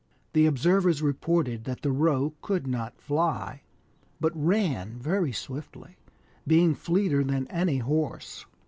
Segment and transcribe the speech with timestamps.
[0.33, 3.61] The observers reported that the Roh could not fly,
[4.19, 5.95] but ran very swiftly,
[6.47, 8.47] being fleeter than any horse.